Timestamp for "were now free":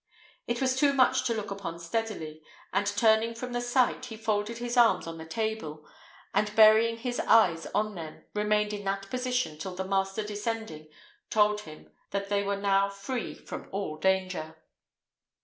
12.41-13.35